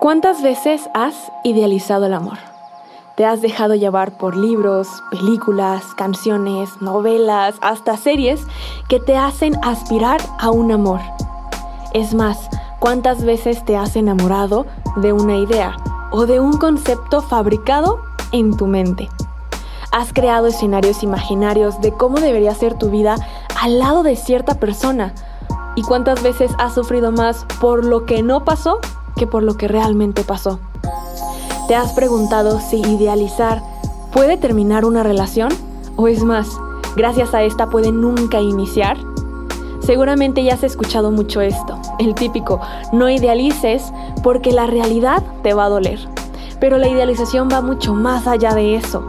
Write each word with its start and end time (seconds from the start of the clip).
¿Cuántas 0.00 0.42
veces 0.42 0.88
has 0.94 1.32
idealizado 1.42 2.06
el 2.06 2.14
amor? 2.14 2.38
Te 3.16 3.26
has 3.26 3.42
dejado 3.42 3.74
llevar 3.74 4.16
por 4.16 4.36
libros, 4.36 4.86
películas, 5.10 5.82
canciones, 5.96 6.80
novelas, 6.80 7.56
hasta 7.62 7.96
series 7.96 8.40
que 8.88 9.00
te 9.00 9.16
hacen 9.16 9.56
aspirar 9.60 10.20
a 10.38 10.52
un 10.52 10.70
amor. 10.70 11.00
Es 11.94 12.14
más, 12.14 12.48
¿cuántas 12.78 13.24
veces 13.24 13.64
te 13.64 13.76
has 13.76 13.96
enamorado 13.96 14.66
de 14.98 15.12
una 15.12 15.36
idea 15.36 15.76
o 16.12 16.26
de 16.26 16.38
un 16.38 16.58
concepto 16.58 17.20
fabricado 17.20 18.00
en 18.30 18.56
tu 18.56 18.68
mente? 18.68 19.08
Has 19.90 20.12
creado 20.12 20.46
escenarios 20.46 21.02
imaginarios 21.02 21.80
de 21.80 21.90
cómo 21.90 22.20
debería 22.20 22.54
ser 22.54 22.78
tu 22.78 22.88
vida 22.88 23.16
al 23.60 23.80
lado 23.80 24.04
de 24.04 24.14
cierta 24.14 24.60
persona. 24.60 25.12
¿Y 25.74 25.82
cuántas 25.82 26.22
veces 26.22 26.52
has 26.58 26.74
sufrido 26.74 27.10
más 27.10 27.44
por 27.60 27.84
lo 27.84 28.06
que 28.06 28.22
no 28.22 28.44
pasó 28.44 28.80
que 29.18 29.26
por 29.26 29.42
lo 29.42 29.58
que 29.58 29.68
realmente 29.68 30.24
pasó. 30.24 30.58
¿Te 31.66 31.74
has 31.74 31.92
preguntado 31.92 32.60
si 32.60 32.78
idealizar 32.78 33.62
puede 34.12 34.38
terminar 34.38 34.86
una 34.86 35.02
relación? 35.02 35.50
¿O 35.96 36.08
es 36.08 36.24
más, 36.24 36.48
gracias 36.96 37.34
a 37.34 37.42
esta 37.42 37.68
puede 37.68 37.92
nunca 37.92 38.40
iniciar? 38.40 38.96
Seguramente 39.80 40.42
ya 40.42 40.54
has 40.54 40.62
escuchado 40.62 41.10
mucho 41.10 41.42
esto, 41.42 41.78
el 41.98 42.14
típico, 42.14 42.60
no 42.92 43.10
idealices 43.10 43.92
porque 44.22 44.52
la 44.52 44.66
realidad 44.66 45.22
te 45.42 45.52
va 45.52 45.66
a 45.66 45.68
doler. 45.68 45.98
Pero 46.60 46.78
la 46.78 46.88
idealización 46.88 47.48
va 47.52 47.60
mucho 47.60 47.94
más 47.94 48.26
allá 48.26 48.54
de 48.54 48.76
eso. 48.76 49.02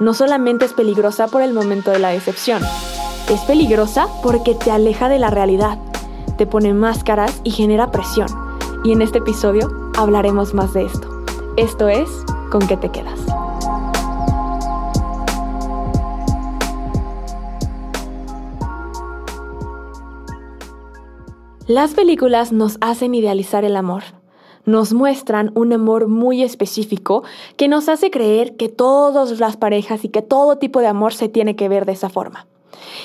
No 0.00 0.14
solamente 0.14 0.64
es 0.64 0.72
peligrosa 0.72 1.28
por 1.28 1.42
el 1.42 1.52
momento 1.52 1.90
de 1.90 1.98
la 1.98 2.08
decepción, 2.08 2.62
es 3.30 3.40
peligrosa 3.42 4.08
porque 4.22 4.54
te 4.54 4.70
aleja 4.70 5.08
de 5.08 5.18
la 5.18 5.30
realidad, 5.30 5.78
te 6.36 6.46
pone 6.46 6.74
máscaras 6.74 7.40
y 7.44 7.50
genera 7.52 7.90
presión 7.90 8.41
y 8.84 8.92
en 8.92 9.02
este 9.02 9.18
episodio 9.18 9.70
hablaremos 9.96 10.54
más 10.54 10.72
de 10.72 10.84
esto. 10.84 11.08
Esto 11.56 11.88
es 11.88 12.08
¿Con 12.50 12.66
qué 12.66 12.76
te 12.76 12.90
quedas? 12.90 13.18
Las 21.66 21.94
películas 21.94 22.52
nos 22.52 22.76
hacen 22.82 23.14
idealizar 23.14 23.64
el 23.64 23.76
amor. 23.76 24.02
Nos 24.66 24.92
muestran 24.92 25.50
un 25.54 25.72
amor 25.72 26.08
muy 26.08 26.42
específico 26.42 27.24
que 27.56 27.68
nos 27.68 27.88
hace 27.88 28.10
creer 28.10 28.56
que 28.56 28.68
todas 28.68 29.40
las 29.40 29.56
parejas 29.56 30.04
y 30.04 30.10
que 30.10 30.20
todo 30.20 30.58
tipo 30.58 30.80
de 30.80 30.88
amor 30.88 31.14
se 31.14 31.30
tiene 31.30 31.56
que 31.56 31.70
ver 31.70 31.86
de 31.86 31.92
esa 31.92 32.10
forma. 32.10 32.46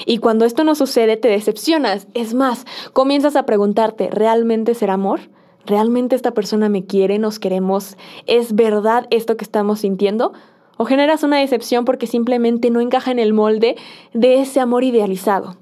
Y 0.06 0.18
cuando 0.18 0.44
esto 0.44 0.66
no 0.66 0.76
sucede, 0.76 1.16
te 1.16 1.30
decepcionas. 1.30 2.08
Es 2.14 2.34
más, 2.34 2.66
comienzas 2.92 3.38
a 3.38 3.46
preguntarte, 3.46 4.10
¿realmente 4.10 4.74
será 4.74 4.96
amor? 4.96 5.22
¿Realmente 5.68 6.16
esta 6.16 6.32
persona 6.32 6.70
me 6.70 6.86
quiere, 6.86 7.20
nos 7.20 7.38
queremos? 7.40 7.98
¿Es 8.26 8.56
verdad 8.56 9.06
esto 9.12 9.38
que 9.38 9.44
estamos 9.44 9.82
sintiendo? 9.82 10.34
¿O 10.78 10.86
generas 10.86 11.24
una 11.24 11.38
decepción 11.38 11.86
porque 11.86 12.08
simplemente 12.08 12.70
no 12.70 12.82
encaja 12.82 13.12
en 13.12 13.20
el 13.20 13.34
molde 13.34 13.76
de 14.14 14.40
ese 14.40 14.60
amor 14.60 14.84
idealizado? 14.84 15.58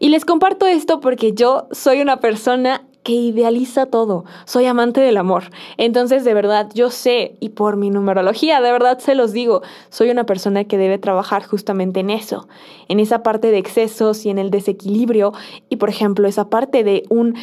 Y 0.00 0.08
les 0.08 0.24
comparto 0.24 0.66
esto 0.66 1.00
porque 1.00 1.32
yo 1.32 1.66
soy 1.72 2.00
una 2.00 2.18
persona 2.18 2.82
que 3.02 3.12
idealiza 3.12 3.86
todo. 3.86 4.24
Soy 4.44 4.66
amante 4.66 5.00
del 5.00 5.16
amor. 5.16 5.44
Entonces, 5.76 6.24
de 6.24 6.34
verdad, 6.34 6.68
yo 6.74 6.90
sé, 6.90 7.36
y 7.40 7.50
por 7.50 7.76
mi 7.76 7.90
numerología, 7.90 8.60
de 8.60 8.70
verdad 8.70 8.98
se 8.98 9.14
los 9.14 9.32
digo, 9.32 9.62
soy 9.88 10.10
una 10.10 10.26
persona 10.26 10.64
que 10.64 10.78
debe 10.78 10.98
trabajar 10.98 11.44
justamente 11.44 12.00
en 12.00 12.10
eso, 12.10 12.48
en 12.88 13.00
esa 13.00 13.22
parte 13.22 13.50
de 13.50 13.58
excesos 13.58 14.26
y 14.26 14.30
en 14.30 14.38
el 14.38 14.50
desequilibrio, 14.50 15.32
y 15.68 15.76
por 15.76 15.88
ejemplo, 15.88 16.28
esa 16.28 16.50
parte 16.50 16.84
de 16.84 17.04
un 17.08 17.34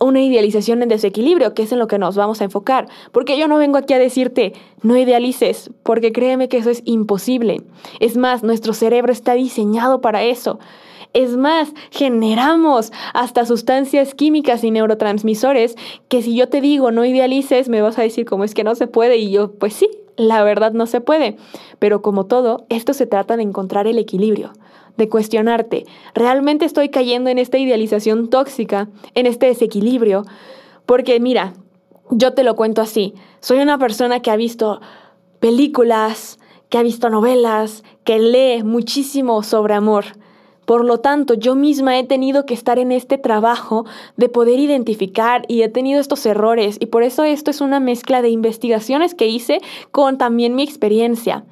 una 0.00 0.20
idealización 0.20 0.82
en 0.82 0.88
desequilibrio, 0.88 1.54
que 1.54 1.62
es 1.62 1.72
en 1.72 1.78
lo 1.78 1.86
que 1.86 1.98
nos 1.98 2.16
vamos 2.16 2.40
a 2.40 2.44
enfocar. 2.44 2.88
Porque 3.12 3.38
yo 3.38 3.48
no 3.48 3.58
vengo 3.58 3.78
aquí 3.78 3.94
a 3.94 3.98
decirte, 3.98 4.52
no 4.82 4.96
idealices, 4.96 5.70
porque 5.82 6.12
créeme 6.12 6.48
que 6.48 6.58
eso 6.58 6.70
es 6.70 6.82
imposible. 6.84 7.62
Es 8.00 8.16
más, 8.16 8.42
nuestro 8.42 8.72
cerebro 8.72 9.12
está 9.12 9.34
diseñado 9.34 10.00
para 10.00 10.22
eso. 10.22 10.58
Es 11.14 11.36
más, 11.36 11.72
generamos 11.90 12.92
hasta 13.14 13.46
sustancias 13.46 14.14
químicas 14.14 14.62
y 14.62 14.70
neurotransmisores 14.70 15.76
que 16.08 16.22
si 16.22 16.34
yo 16.34 16.48
te 16.48 16.60
digo 16.60 16.90
no 16.90 17.04
idealices, 17.04 17.68
me 17.68 17.82
vas 17.82 17.98
a 17.98 18.02
decir 18.02 18.26
cómo 18.26 18.44
es 18.44 18.54
que 18.54 18.64
no 18.64 18.74
se 18.74 18.86
puede 18.86 19.16
y 19.16 19.30
yo, 19.30 19.52
pues 19.52 19.74
sí, 19.74 19.88
la 20.16 20.42
verdad 20.42 20.72
no 20.72 20.86
se 20.86 21.00
puede. 21.00 21.36
Pero 21.78 22.02
como 22.02 22.26
todo, 22.26 22.66
esto 22.68 22.92
se 22.92 23.06
trata 23.06 23.36
de 23.36 23.42
encontrar 23.42 23.86
el 23.86 23.98
equilibrio 23.98 24.52
de 24.98 25.08
cuestionarte, 25.08 25.86
¿realmente 26.12 26.64
estoy 26.64 26.88
cayendo 26.88 27.30
en 27.30 27.38
esta 27.38 27.56
idealización 27.56 28.28
tóxica, 28.28 28.88
en 29.14 29.26
este 29.26 29.46
desequilibrio? 29.46 30.24
Porque 30.86 31.20
mira, 31.20 31.54
yo 32.10 32.34
te 32.34 32.42
lo 32.42 32.56
cuento 32.56 32.82
así, 32.82 33.14
soy 33.40 33.60
una 33.60 33.78
persona 33.78 34.20
que 34.20 34.32
ha 34.32 34.36
visto 34.36 34.80
películas, 35.38 36.40
que 36.68 36.78
ha 36.78 36.82
visto 36.82 37.10
novelas, 37.10 37.84
que 38.02 38.18
lee 38.18 38.64
muchísimo 38.64 39.44
sobre 39.44 39.74
amor. 39.74 40.04
Por 40.68 40.84
lo 40.84 41.00
tanto, 41.00 41.32
yo 41.32 41.54
misma 41.54 41.98
he 41.98 42.04
tenido 42.04 42.44
que 42.44 42.52
estar 42.52 42.78
en 42.78 42.92
este 42.92 43.16
trabajo 43.16 43.86
de 44.18 44.28
poder 44.28 44.60
identificar 44.60 45.46
y 45.48 45.62
he 45.62 45.70
tenido 45.70 45.98
estos 45.98 46.26
errores 46.26 46.76
y 46.78 46.84
por 46.84 47.02
eso 47.02 47.24
esto 47.24 47.50
es 47.50 47.62
una 47.62 47.80
mezcla 47.80 48.20
de 48.20 48.28
investigaciones 48.28 49.14
que 49.14 49.28
hice 49.28 49.62
con 49.92 50.18
también 50.18 50.54
mi 50.54 50.62
experiencia. 50.62 51.46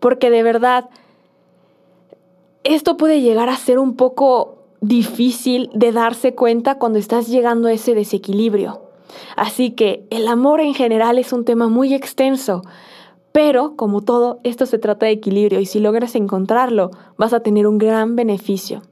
Porque 0.00 0.30
de 0.30 0.42
verdad, 0.42 0.88
esto 2.64 2.96
puede 2.96 3.20
llegar 3.20 3.50
a 3.50 3.56
ser 3.56 3.78
un 3.78 3.94
poco 3.94 4.62
difícil 4.80 5.68
de 5.74 5.92
darse 5.92 6.34
cuenta 6.34 6.78
cuando 6.78 6.98
estás 6.98 7.28
llegando 7.28 7.68
a 7.68 7.74
ese 7.74 7.94
desequilibrio. 7.94 8.80
Así 9.36 9.72
que 9.72 10.06
el 10.08 10.26
amor 10.26 10.62
en 10.62 10.72
general 10.72 11.18
es 11.18 11.34
un 11.34 11.44
tema 11.44 11.68
muy 11.68 11.92
extenso, 11.92 12.62
pero 13.32 13.76
como 13.76 14.02
todo, 14.02 14.40
esto 14.44 14.66
se 14.66 14.78
trata 14.78 15.06
de 15.06 15.12
equilibrio 15.12 15.58
y 15.58 15.66
si 15.66 15.80
logras 15.80 16.14
encontrarlo, 16.14 16.90
vas 17.16 17.32
a 17.32 17.40
tener 17.40 17.66
un 17.66 17.78
gran 17.78 18.14
beneficio. 18.14 18.82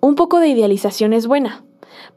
Un 0.00 0.14
poco 0.14 0.38
de 0.38 0.48
idealización 0.48 1.12
es 1.12 1.26
buena, 1.26 1.64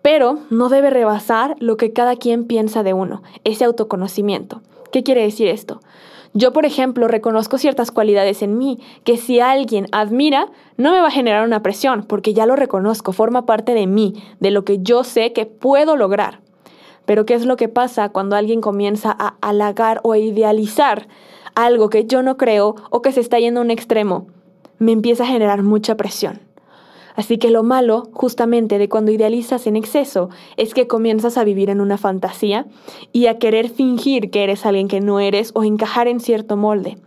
pero 0.04 0.38
no 0.52 0.70
debe 0.70 0.92
rebasar 0.92 1.56
lo 1.60 1.78
que 1.78 1.94
cada 1.94 2.16
quien 2.16 2.46
piensa 2.46 2.84
de 2.84 2.94
uno, 2.94 3.24
ese 3.44 3.66
autoconocimiento. 3.66 4.62
¿Qué 4.92 5.02
quiere 5.04 5.24
decir 5.24 5.48
esto? 5.48 5.82
Yo, 6.34 6.54
por 6.54 6.66
ejemplo, 6.66 7.08
reconozco 7.08 7.58
ciertas 7.58 7.92
cualidades 7.92 8.42
en 8.42 8.58
mí 8.58 8.80
que 9.04 9.18
si 9.18 9.40
alguien 9.40 9.88
admira, 9.92 10.48
no 10.78 10.92
me 10.92 11.02
va 11.02 11.08
a 11.08 11.12
generar 11.12 11.46
una 11.46 11.62
presión, 11.62 12.04
porque 12.04 12.34
ya 12.34 12.46
lo 12.46 12.56
reconozco, 12.56 13.12
forma 13.12 13.46
parte 13.46 13.74
de 13.74 13.86
mí, 13.88 14.14
de 14.40 14.52
lo 14.52 14.64
que 14.64 14.78
yo 14.82 15.04
sé 15.04 15.34
que 15.34 15.46
puedo 15.46 15.98
lograr. 15.98 16.40
Pero 17.06 17.26
¿qué 17.26 17.34
es 17.34 17.46
lo 17.46 17.58
que 17.58 17.68
pasa 17.68 18.10
cuando 18.10 18.36
alguien 18.36 18.62
comienza 18.62 19.14
a 19.18 19.36
halagar 19.42 20.00
o 20.04 20.14
a 20.14 20.20
idealizar 20.20 21.08
algo 21.56 21.90
que 21.90 22.06
yo 22.06 22.22
no 22.24 22.38
creo 22.38 22.76
o 22.90 23.02
que 23.02 23.12
se 23.12 23.20
está 23.20 23.40
yendo 23.40 23.60
a 23.60 23.64
un 23.64 23.72
extremo? 23.72 24.28
Me 24.80 24.92
empieza 24.92 25.24
a 25.24 25.28
generar 25.28 25.64
mucha 25.64 25.96
presión. 25.96 26.40
Así 27.16 27.38
que 27.38 27.52
lo 27.52 27.64
malo, 27.64 28.10
justamente, 28.14 28.78
de 28.78 28.90
cuando 28.90 29.12
idealizas 29.12 29.68
en 29.68 29.76
exceso, 29.76 30.30
es 30.58 30.74
que 30.74 30.88
comienzas 30.88 31.38
a 31.38 31.44
vivir 31.44 31.70
en 31.70 31.82
una 31.82 31.98
fantasía 31.98 32.66
y 33.12 33.28
a 33.28 33.38
querer 33.38 33.70
fingir 33.70 34.32
que 34.32 34.44
eres 34.44 34.66
alguien 34.66 34.88
que 34.88 35.02
no 35.02 35.20
eres 35.20 35.52
o 35.54 35.64
encajar 35.64 36.08
en 36.08 36.20
cierto 36.20 36.58
molde. 36.58 36.98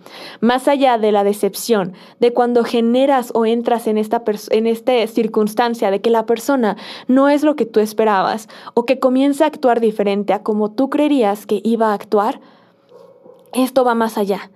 Más 0.40 0.68
allá 0.68 0.98
de 0.98 1.12
la 1.12 1.24
decepción, 1.24 1.94
de 2.20 2.32
cuando 2.32 2.64
generas 2.64 3.30
o 3.34 3.46
entras 3.46 3.86
en 3.86 3.98
esta, 3.98 4.22
en 4.50 4.66
esta 4.66 5.06
circunstancia 5.06 5.90
de 5.90 6.00
que 6.00 6.10
la 6.10 6.26
persona 6.26 6.76
no 7.08 7.28
es 7.28 7.42
lo 7.42 7.56
que 7.56 7.66
tú 7.66 7.80
esperabas 7.80 8.48
o 8.74 8.84
que 8.84 8.98
comienza 8.98 9.44
a 9.44 9.48
actuar 9.48 9.80
diferente 9.80 10.32
a 10.32 10.42
como 10.42 10.70
tú 10.70 10.90
creerías 10.90 11.46
que 11.46 11.60
iba 11.64 11.90
a 11.90 11.94
actuar, 11.94 12.40
esto 13.54 13.84
va 13.84 13.94
más 13.94 14.18
allá. 14.18 14.50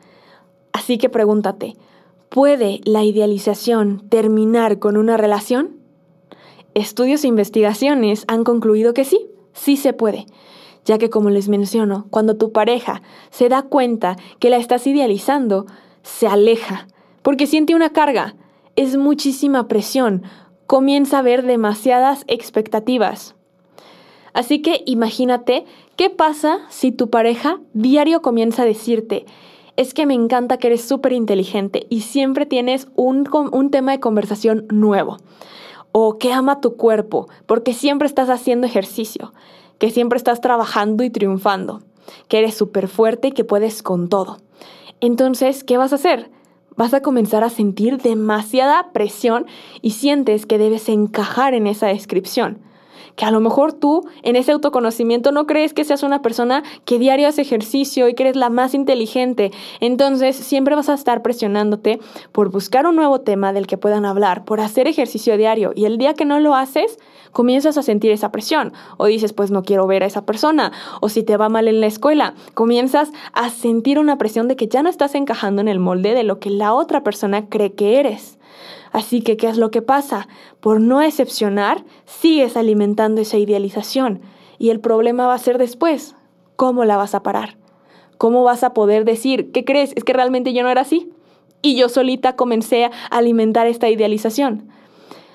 Así 0.72 0.98
que 0.98 1.08
pregúntate, 1.08 1.74
¿Puede 2.28 2.82
la 2.84 3.04
idealización 3.04 4.06
terminar 4.10 4.78
con 4.78 4.98
una 4.98 5.16
relación? 5.16 5.78
Estudios 6.74 7.24
e 7.24 7.28
investigaciones 7.28 8.24
han 8.28 8.44
concluido 8.44 8.92
que 8.92 9.06
sí, 9.06 9.30
sí 9.54 9.78
se 9.78 9.94
puede, 9.94 10.26
ya 10.84 10.98
que 10.98 11.08
como 11.08 11.30
les 11.30 11.48
menciono, 11.48 12.06
cuando 12.10 12.36
tu 12.36 12.52
pareja 12.52 13.00
se 13.30 13.48
da 13.48 13.62
cuenta 13.62 14.18
que 14.40 14.50
la 14.50 14.58
estás 14.58 14.86
idealizando, 14.86 15.64
se 16.02 16.26
aleja, 16.26 16.86
porque 17.22 17.46
siente 17.46 17.74
una 17.74 17.94
carga, 17.94 18.36
es 18.76 18.98
muchísima 18.98 19.66
presión, 19.66 20.22
comienza 20.66 21.20
a 21.20 21.22
ver 21.22 21.46
demasiadas 21.46 22.24
expectativas. 22.26 23.36
Así 24.32 24.62
que 24.62 24.82
imagínate 24.86 25.64
qué 25.96 26.10
pasa 26.10 26.60
si 26.68 26.92
tu 26.92 27.10
pareja 27.10 27.60
diario 27.72 28.22
comienza 28.22 28.62
a 28.62 28.66
decirte, 28.66 29.26
es 29.76 29.94
que 29.94 30.06
me 30.06 30.14
encanta 30.14 30.58
que 30.58 30.66
eres 30.66 30.82
súper 30.82 31.12
inteligente 31.12 31.86
y 31.88 32.00
siempre 32.00 32.46
tienes 32.46 32.88
un, 32.96 33.28
un 33.52 33.70
tema 33.70 33.92
de 33.92 34.00
conversación 34.00 34.66
nuevo. 34.70 35.18
O 35.92 36.18
que 36.18 36.32
ama 36.32 36.60
tu 36.60 36.76
cuerpo, 36.76 37.28
porque 37.46 37.72
siempre 37.72 38.06
estás 38.06 38.28
haciendo 38.28 38.66
ejercicio, 38.66 39.32
que 39.78 39.90
siempre 39.90 40.16
estás 40.16 40.40
trabajando 40.40 41.04
y 41.04 41.10
triunfando, 41.10 41.80
que 42.28 42.38
eres 42.38 42.56
súper 42.56 42.88
fuerte 42.88 43.28
y 43.28 43.32
que 43.32 43.44
puedes 43.44 43.82
con 43.82 44.08
todo. 44.08 44.38
Entonces, 45.00 45.64
¿qué 45.64 45.78
vas 45.78 45.92
a 45.92 45.96
hacer? 45.96 46.30
Vas 46.76 46.92
a 46.92 47.00
comenzar 47.00 47.44
a 47.44 47.50
sentir 47.50 47.98
demasiada 47.98 48.90
presión 48.92 49.46
y 49.80 49.90
sientes 49.90 50.44
que 50.44 50.58
debes 50.58 50.88
encajar 50.88 51.54
en 51.54 51.66
esa 51.66 51.86
descripción 51.86 52.58
que 53.18 53.24
a 53.24 53.32
lo 53.32 53.40
mejor 53.40 53.72
tú 53.72 54.06
en 54.22 54.36
ese 54.36 54.52
autoconocimiento 54.52 55.32
no 55.32 55.44
crees 55.48 55.74
que 55.74 55.84
seas 55.84 56.04
una 56.04 56.22
persona 56.22 56.62
que 56.84 57.00
diario 57.00 57.26
hace 57.26 57.42
ejercicio 57.42 58.08
y 58.08 58.14
que 58.14 58.22
eres 58.22 58.36
la 58.36 58.48
más 58.48 58.74
inteligente. 58.74 59.50
Entonces 59.80 60.36
siempre 60.36 60.76
vas 60.76 60.88
a 60.88 60.94
estar 60.94 61.20
presionándote 61.20 61.98
por 62.30 62.52
buscar 62.52 62.86
un 62.86 62.94
nuevo 62.94 63.20
tema 63.22 63.52
del 63.52 63.66
que 63.66 63.76
puedan 63.76 64.04
hablar, 64.04 64.44
por 64.44 64.60
hacer 64.60 64.86
ejercicio 64.86 65.36
diario 65.36 65.72
y 65.74 65.84
el 65.86 65.98
día 65.98 66.14
que 66.14 66.24
no 66.24 66.38
lo 66.38 66.54
haces, 66.54 66.96
comienzas 67.32 67.76
a 67.76 67.82
sentir 67.82 68.12
esa 68.12 68.30
presión 68.30 68.72
o 68.98 69.06
dices 69.06 69.32
pues 69.32 69.50
no 69.50 69.64
quiero 69.64 69.88
ver 69.88 70.04
a 70.04 70.06
esa 70.06 70.24
persona 70.24 70.70
o 71.00 71.08
si 71.08 71.24
te 71.24 71.36
va 71.36 71.48
mal 71.48 71.66
en 71.66 71.80
la 71.80 71.88
escuela, 71.88 72.34
comienzas 72.54 73.10
a 73.32 73.50
sentir 73.50 73.98
una 73.98 74.16
presión 74.16 74.46
de 74.46 74.54
que 74.54 74.68
ya 74.68 74.84
no 74.84 74.88
estás 74.88 75.16
encajando 75.16 75.60
en 75.60 75.66
el 75.66 75.80
molde 75.80 76.14
de 76.14 76.22
lo 76.22 76.38
que 76.38 76.50
la 76.50 76.72
otra 76.72 77.02
persona 77.02 77.48
cree 77.48 77.72
que 77.72 77.98
eres. 77.98 78.37
Así 78.92 79.22
que, 79.22 79.36
¿qué 79.36 79.48
es 79.48 79.56
lo 79.56 79.70
que 79.70 79.82
pasa? 79.82 80.28
Por 80.60 80.80
no 80.80 81.02
excepcionar, 81.02 81.84
sigues 82.04 82.56
alimentando 82.56 83.20
esa 83.20 83.38
idealización 83.38 84.20
y 84.58 84.70
el 84.70 84.80
problema 84.80 85.26
va 85.26 85.34
a 85.34 85.38
ser 85.38 85.58
después. 85.58 86.14
¿Cómo 86.56 86.84
la 86.84 86.96
vas 86.96 87.14
a 87.14 87.22
parar? 87.22 87.56
¿Cómo 88.18 88.42
vas 88.42 88.64
a 88.64 88.74
poder 88.74 89.04
decir, 89.04 89.52
¿qué 89.52 89.64
crees? 89.64 89.92
Es 89.96 90.04
que 90.04 90.12
realmente 90.12 90.52
yo 90.52 90.62
no 90.62 90.70
era 90.70 90.80
así. 90.80 91.10
Y 91.62 91.76
yo 91.76 91.88
solita 91.88 92.36
comencé 92.36 92.84
a 92.84 92.90
alimentar 93.10 93.66
esta 93.66 93.88
idealización. 93.88 94.68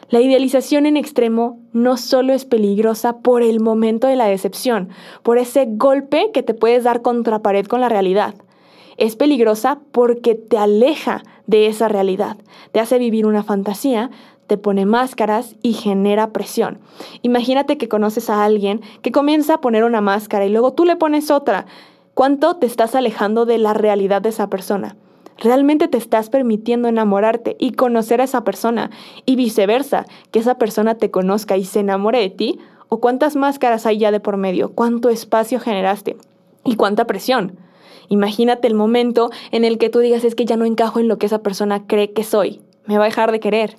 La 0.10 0.22
idealización 0.22 0.86
en 0.86 0.96
extremo 0.96 1.60
no 1.72 1.98
solo 1.98 2.34
es 2.34 2.46
peligrosa 2.46 3.20
por 3.20 3.42
el 3.42 3.60
momento 3.60 4.08
de 4.08 4.16
la 4.16 4.26
decepción, 4.26 4.90
por 5.24 5.38
ese 5.38 5.66
golpe 5.68 6.30
que 6.34 6.44
te 6.44 6.54
puedes 6.54 6.84
dar 6.84 7.02
contra 7.02 7.42
pared 7.42 7.66
con 7.66 7.82
la 7.82 7.90
realidad. 7.90 8.36
Es 8.98 9.16
peligrosa 9.16 9.80
porque 9.92 10.36
te 10.36 10.58
aleja 10.58 11.24
de 11.48 11.68
esa 11.68 11.88
realidad, 11.88 12.38
te 12.72 12.80
hace 12.80 12.98
vivir 12.98 13.26
una 13.26 13.44
fantasía, 13.44 14.12
te 14.48 14.58
pone 14.58 14.86
máscaras 14.86 15.56
y 15.62 15.74
genera 15.74 16.32
presión. 16.32 16.80
Imagínate 17.22 17.78
que 17.78 17.90
conoces 17.90 18.30
a 18.30 18.44
alguien 18.44 18.82
que 19.02 19.12
comienza 19.12 19.56
a 19.56 19.62
poner 19.62 19.84
una 19.84 20.02
máscara 20.02 20.46
y 20.46 20.50
luego 20.50 20.74
tú 20.74 20.86
le 20.86 20.96
pones 20.96 21.32
otra. 21.32 21.66
¿Cuánto 22.14 22.58
te 22.58 22.68
estás 22.68 22.94
alejando 22.96 23.46
de 23.46 23.58
la 23.58 23.74
realidad 23.74 24.22
de 24.22 24.30
esa 24.30 24.50
persona? 24.50 24.96
¿Realmente 25.38 25.88
te 25.88 25.98
estás 25.98 26.30
permitiendo 26.30 26.88
enamorarte 26.88 27.56
y 27.60 27.72
conocer 27.72 28.22
a 28.22 28.26
esa 28.26 28.44
persona 28.44 28.92
y 29.26 29.36
viceversa, 29.36 30.06
que 30.32 30.40
esa 30.40 30.58
persona 30.58 30.96
te 30.96 31.10
conozca 31.10 31.58
y 31.58 31.66
se 31.66 31.80
enamore 31.80 32.20
de 32.20 32.30
ti? 32.30 32.60
¿O 32.90 33.00
cuántas 33.00 33.36
máscaras 33.36 33.86
hay 33.88 33.98
ya 33.98 34.12
de 34.12 34.20
por 34.20 34.38
medio? 34.38 34.74
¿Cuánto 34.74 35.10
espacio 35.10 35.60
generaste? 35.60 36.18
¿Y 36.64 36.76
cuánta 36.76 37.06
presión? 37.06 37.58
Imagínate 38.10 38.68
el 38.68 38.76
momento 38.76 39.30
en 39.52 39.66
el 39.66 39.78
que 39.78 39.90
tú 39.90 40.00
digas 40.00 40.24
es 40.24 40.36
que 40.36 40.46
ya 40.46 40.58
no 40.58 40.66
encajo 40.66 41.00
en 41.00 41.08
lo 41.08 41.18
que 41.18 41.26
esa 41.26 41.42
persona 41.42 41.88
cree 41.88 42.14
que 42.14 42.24
soy. 42.24 42.62
Me 42.86 42.98
va 42.98 43.06
a 43.06 43.08
dejar 43.08 43.32
de 43.32 43.40
querer. 43.40 43.76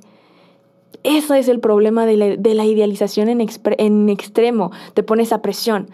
Eso 1.02 1.34
es 1.34 1.48
el 1.48 1.60
problema 1.60 2.06
de 2.06 2.16
la, 2.16 2.64
idealización 2.64 3.28
en, 3.28 3.46
en 3.78 4.08
extremo. 4.08 4.70
Te 4.94 5.02
pone 5.02 5.22
esa 5.22 5.42
presión. 5.42 5.90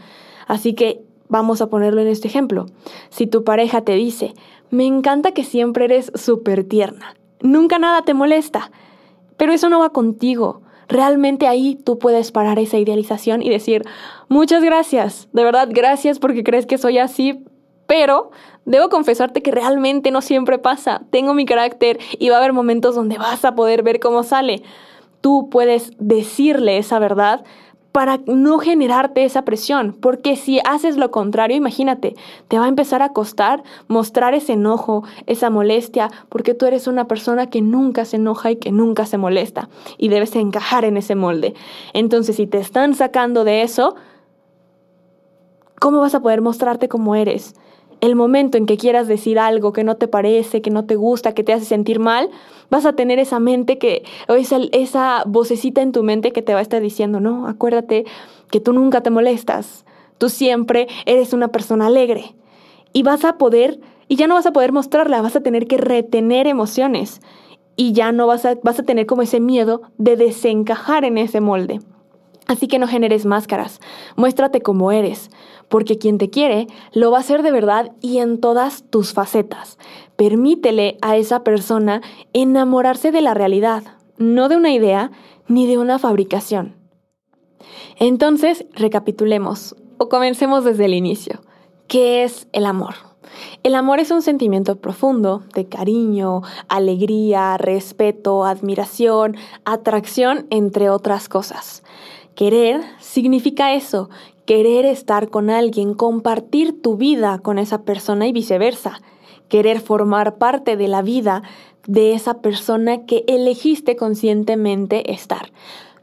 Así 0.47 0.75
que 0.75 1.03
vamos 1.29 1.63
a 1.63 1.71
ponerlo 1.71 2.01
en 2.03 2.09
este 2.09 2.29
ejemplo. 2.29 2.67
Si 3.09 3.27
tu 3.27 3.45
pareja 3.45 3.81
te 3.81 3.95
dice, 3.95 4.35
me 4.71 4.85
encanta 4.85 5.33
que 5.33 5.45
siempre 5.45 5.87
eres 5.87 6.13
súper 6.15 6.65
tierna, 6.65 7.15
nunca 7.41 7.79
nada 7.79 8.03
te 8.03 8.15
molesta, 8.15 8.71
pero 9.37 9.53
eso 9.53 9.69
no 9.69 9.79
va 9.79 9.91
contigo. 9.91 10.63
Realmente 10.89 11.47
ahí 11.47 11.77
tú 11.77 11.99
puedes 11.99 12.33
parar 12.33 12.59
esa 12.59 12.79
idealización 12.79 13.43
y 13.43 13.49
decir, 13.49 13.85
muchas 14.29 14.63
gracias, 14.63 15.29
de 15.33 15.45
verdad 15.45 15.69
gracias 15.71 16.19
porque 16.19 16.45
crees 16.45 16.67
que 16.67 16.79
soy 16.79 16.99
así, 16.99 17.45
pero 17.91 18.31
debo 18.67 18.89
confesarte 18.89 19.43
que 19.43 19.51
realmente 19.51 20.13
no 20.13 20.21
siempre 20.21 20.59
pasa. 20.59 21.03
Tengo 21.11 21.35
mi 21.35 21.45
carácter 21.45 21.99
y 22.21 22.29
va 22.29 22.37
a 22.37 22.39
haber 22.39 22.53
momentos 22.53 22.95
donde 22.95 23.19
vas 23.19 23.45
a 23.45 23.57
poder 23.57 23.83
ver 23.83 23.99
cómo 23.99 24.23
sale. 24.23 24.63
Tú 25.21 25.49
puedes 25.51 25.91
decirle 25.99 26.79
esa 26.79 27.01
verdad 27.01 27.43
para 27.91 28.21
no 28.27 28.61
generarte 28.61 29.25
esa 29.25 29.43
presión, 29.43 29.97
porque 30.01 30.37
si 30.37 30.61
haces 30.65 30.97
lo 30.97 31.11
contrario, 31.11 31.57
imagínate, 31.57 32.15
te 32.47 32.61
va 32.61 32.67
a 32.67 32.69
empezar 32.69 33.03
a 33.03 33.13
costar 33.13 33.65
mostrar 33.89 34.35
ese 34.35 34.53
enojo, 34.53 35.03
esa 35.27 35.51
molestia, 35.51 36.13
porque 36.29 36.55
tú 36.55 36.67
eres 36.67 36.87
una 36.87 37.09
persona 37.09 37.51
que 37.51 37.61
nunca 37.61 38.05
se 38.05 38.19
enoja 38.19 38.53
y 38.53 38.57
que 38.57 38.71
nunca 38.71 39.05
se 39.05 39.19
molesta, 39.19 39.69
y 39.99 40.11
debes 40.11 40.37
encajar 40.37 40.85
en 40.85 40.97
ese 40.97 41.17
molde. 41.17 41.55
Entonces, 41.93 42.37
si 42.37 42.47
te 42.47 42.59
están 42.59 42.95
sacando 42.95 43.43
de 43.43 43.63
eso, 43.63 43.97
¿cómo 45.81 45.99
vas 45.99 46.15
a 46.15 46.21
poder 46.21 46.41
mostrarte 46.41 46.89
como 46.89 47.17
eres? 47.17 47.57
El 48.01 48.17
momento 48.17 48.57
en 48.57 48.67
que 48.67 48.77
quieras 48.77 49.09
decir 49.09 49.39
algo 49.39 49.73
que 49.73 49.85
no 49.85 49.97
te 49.97 50.09
parece, 50.09 50.63
que 50.63 50.71
no 50.71 50.85
te 50.85 50.97
gusta, 50.97 51.35
que 51.35 51.45
te 51.45 51.53
hace 51.53 51.65
sentir 51.65 51.99
mal, 51.99 52.31
vas 52.71 52.87
a 52.87 52.95
tener 52.95 53.19
esa 53.19 53.41
mente 53.41 53.79
que, 53.79 54.05
o 54.29 54.35
esa, 54.35 54.59
esa 54.73 55.23
vocecita 55.27 55.83
en 55.83 55.93
tu 55.93 56.03
mente 56.03 56.33
que 56.33 56.43
te 56.43 56.55
va 56.55 56.61
a 56.61 56.63
estar 56.63 56.81
diciendo, 56.81 57.21
no, 57.21 57.47
acuérdate 57.47 58.05
que 58.51 58.61
tú 58.61 58.73
nunca 58.73 59.03
te 59.03 59.11
molestas, 59.11 59.85
tú 60.19 60.29
siempre 60.29 60.89
eres 61.07 61.33
una 61.33 61.49
persona 61.49 61.87
alegre. 61.87 62.35
Y 62.93 63.03
vas 63.03 63.25
a 63.25 63.39
poder, 63.39 63.81
y 64.09 64.17
ya 64.17 64.27
no 64.27 64.35
vas 64.35 64.47
a 64.47 64.53
poder 64.53 64.73
mostrarla, 64.73 65.23
vas 65.23 65.37
a 65.37 65.43
tener 65.43 65.67
que 65.67 65.77
retener 65.77 66.47
emociones. 66.47 67.21
Y 67.77 67.93
ya 67.93 68.13
no 68.13 68.27
vas 68.27 68.45
a, 68.45 68.57
vas 68.63 68.79
a 68.79 68.83
tener 68.83 69.07
como 69.07 69.23
ese 69.23 69.41
miedo 69.41 69.83
de 69.97 70.17
desencajar 70.17 71.05
en 71.05 71.19
ese 71.19 71.41
molde. 71.41 71.81
Así 72.47 72.67
que 72.67 72.81
no 72.81 72.89
generes 72.89 73.27
máscaras, 73.27 73.81
muéstrate 74.17 74.61
como 74.61 74.91
eres, 74.91 75.31
porque 75.71 75.97
quien 75.97 76.19
te 76.19 76.29
quiere 76.29 76.67
lo 76.93 77.11
va 77.11 77.19
a 77.19 77.21
hacer 77.21 77.43
de 77.43 77.53
verdad 77.53 77.93
y 78.03 78.19
en 78.19 78.39
todas 78.39 78.85
tus 78.91 79.15
facetas. 79.15 79.79
Permítele 80.17 80.99
a 81.01 81.17
esa 81.17 81.43
persona 81.43 82.03
enamorarse 82.35 83.13
de 83.13 83.23
la 83.23 83.33
realidad, 83.33 83.85
no 84.19 84.51
de 84.51 84.57
una 84.57 84.73
idea 84.73 85.11
ni 85.49 85.67
de 85.67 85.79
una 85.79 85.99
fabricación. 85.99 86.77
Entonces, 87.99 88.67
recapitulemos 88.75 89.77
o 89.97 90.09
comencemos 90.09 90.65
desde 90.65 90.87
el 90.87 90.95
inicio. 90.95 91.41
¿Qué 91.87 92.25
es 92.25 92.49
el 92.53 92.67
amor? 92.67 92.95
El 93.63 93.75
amor 93.75 94.01
es 94.01 94.11
un 94.11 94.23
sentimiento 94.23 94.77
profundo 94.77 95.43
de 95.55 95.67
cariño, 95.67 96.43
alegría, 96.69 97.57
respeto, 97.59 98.45
admiración, 98.45 99.37
atracción, 99.65 100.47
entre 100.51 100.91
otras 100.91 101.29
cosas. 101.29 101.83
Querer 102.35 102.81
significa 102.99 103.75
eso, 103.75 104.09
querer 104.51 104.85
estar 104.85 105.29
con 105.29 105.49
alguien, 105.49 105.95
compartir 105.95 106.83
tu 106.83 106.97
vida 106.97 107.39
con 107.39 107.57
esa 107.57 107.85
persona 107.85 108.27
y 108.27 108.33
viceversa, 108.33 109.01
querer 109.49 109.79
formar 109.79 110.39
parte 110.39 110.77
de 110.77 110.89
la 110.89 111.03
vida 111.03 111.45
de 111.87 112.15
esa 112.15 112.43
persona 112.43 113.07
que 113.07 113.23
elegiste 113.29 113.95
conscientemente 113.95 115.13
estar, 115.13 115.53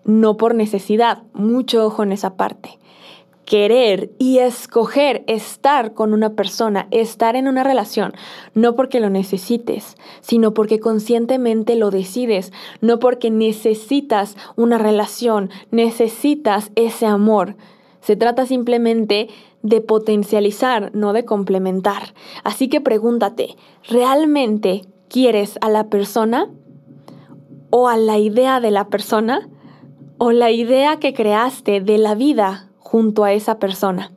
no 0.06 0.38
por 0.38 0.56
necesidad, 0.56 1.24
mucho 1.34 1.86
ojo 1.86 2.04
en 2.04 2.14
esa 2.14 2.38
parte. 2.38 2.80
Querer 3.44 4.12
y 4.18 4.38
escoger 4.38 5.26
estar 5.28 5.94
con 5.94 6.14
una 6.14 6.30
persona, 6.36 6.88
estar 6.90 7.36
en 7.36 7.50
una 7.50 7.66
relación, 7.66 8.14
no 8.54 8.76
porque 8.76 9.02
lo 9.02 9.10
necesites, 9.10 9.98
sino 10.22 10.54
porque 10.54 10.80
conscientemente 10.80 11.76
lo 11.76 11.92
decides, 11.92 12.54
no 12.80 13.00
porque 13.00 13.30
necesitas 13.30 14.38
una 14.56 14.78
relación, 14.78 15.50
necesitas 15.70 16.72
ese 16.76 17.08
amor. 17.08 17.58
Se 18.08 18.16
trata 18.16 18.46
simplemente 18.46 19.28
de 19.64 19.82
potencializar, 19.82 20.92
no 20.96 21.12
de 21.12 21.26
complementar. 21.26 22.14
Así 22.46 22.70
que 22.70 22.80
pregúntate, 22.80 23.58
¿realmente 23.90 24.84
quieres 25.10 25.58
a 25.60 25.68
la 25.68 25.90
persona 25.90 26.50
o 27.70 27.90
a 27.90 27.98
la 27.98 28.18
idea 28.18 28.62
de 28.62 28.72
la 28.72 28.88
persona 28.88 29.50
o 30.20 30.32
la 30.32 30.52
idea 30.52 31.00
que 31.00 31.14
creaste 31.14 31.82
de 31.82 31.98
la 31.98 32.16
vida 32.16 32.70
junto 32.80 33.26
a 33.26 33.34
esa 33.34 33.60
persona. 33.60 34.14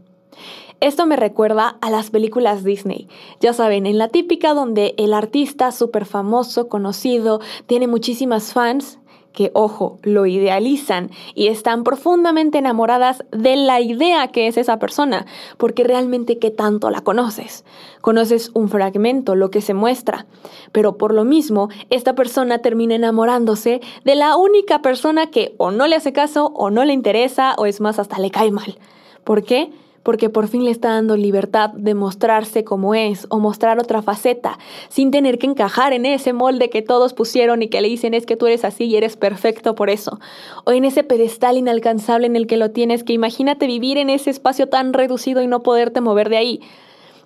Esto 0.78 1.04
me 1.04 1.16
recuerda 1.16 1.76
a 1.80 1.90
las 1.90 2.10
películas 2.10 2.62
Disney. 2.62 3.08
Ya 3.40 3.52
saben, 3.52 3.86
en 3.86 3.98
la 3.98 4.06
típica 4.06 4.54
donde 4.54 4.94
el 4.98 5.14
artista 5.14 5.72
súper 5.72 6.06
famoso, 6.06 6.68
conocido, 6.68 7.40
tiene 7.66 7.88
muchísimas 7.88 8.52
fans 8.52 8.99
que, 9.32 9.50
ojo, 9.54 9.98
lo 10.02 10.26
idealizan 10.26 11.10
y 11.34 11.48
están 11.48 11.84
profundamente 11.84 12.58
enamoradas 12.58 13.24
de 13.30 13.56
la 13.56 13.80
idea 13.80 14.28
que 14.28 14.46
es 14.46 14.56
esa 14.56 14.78
persona, 14.78 15.26
porque 15.56 15.84
realmente 15.84 16.38
qué 16.38 16.50
tanto 16.50 16.90
la 16.90 17.00
conoces. 17.00 17.64
Conoces 18.00 18.50
un 18.54 18.68
fragmento, 18.68 19.34
lo 19.34 19.50
que 19.50 19.60
se 19.60 19.74
muestra, 19.74 20.26
pero 20.72 20.96
por 20.96 21.14
lo 21.14 21.24
mismo, 21.24 21.68
esta 21.90 22.14
persona 22.14 22.58
termina 22.58 22.94
enamorándose 22.94 23.80
de 24.04 24.14
la 24.14 24.36
única 24.36 24.82
persona 24.82 25.30
que 25.30 25.54
o 25.58 25.70
no 25.70 25.86
le 25.86 25.96
hace 25.96 26.12
caso 26.12 26.52
o 26.54 26.70
no 26.70 26.84
le 26.84 26.92
interesa 26.92 27.54
o 27.56 27.66
es 27.66 27.80
más, 27.80 27.98
hasta 27.98 28.18
le 28.18 28.30
cae 28.30 28.50
mal. 28.50 28.78
¿Por 29.24 29.42
qué? 29.44 29.70
Porque 30.02 30.30
por 30.30 30.48
fin 30.48 30.64
le 30.64 30.70
está 30.70 30.90
dando 30.90 31.16
libertad 31.16 31.70
de 31.70 31.94
mostrarse 31.94 32.64
como 32.64 32.94
es 32.94 33.26
o 33.30 33.38
mostrar 33.38 33.78
otra 33.78 34.02
faceta, 34.02 34.58
sin 34.88 35.10
tener 35.10 35.38
que 35.38 35.46
encajar 35.46 35.92
en 35.92 36.06
ese 36.06 36.32
molde 36.32 36.70
que 36.70 36.82
todos 36.82 37.14
pusieron 37.14 37.62
y 37.62 37.68
que 37.68 37.80
le 37.80 37.88
dicen 37.88 38.14
es 38.14 38.26
que 38.26 38.36
tú 38.36 38.46
eres 38.46 38.64
así 38.64 38.84
y 38.84 38.96
eres 38.96 39.16
perfecto 39.16 39.74
por 39.74 39.90
eso, 39.90 40.18
o 40.64 40.72
en 40.72 40.84
ese 40.84 41.04
pedestal 41.04 41.56
inalcanzable 41.56 42.26
en 42.26 42.36
el 42.36 42.46
que 42.46 42.56
lo 42.56 42.70
tienes, 42.70 43.04
que 43.04 43.12
imagínate 43.12 43.66
vivir 43.66 43.98
en 43.98 44.10
ese 44.10 44.30
espacio 44.30 44.68
tan 44.68 44.92
reducido 44.92 45.42
y 45.42 45.46
no 45.46 45.62
poderte 45.62 46.00
mover 46.00 46.28
de 46.28 46.36
ahí. 46.36 46.60